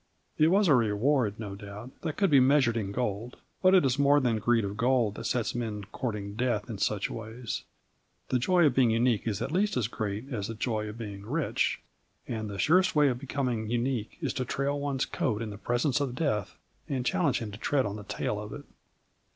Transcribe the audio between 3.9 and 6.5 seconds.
more than greed of gold that sets men courting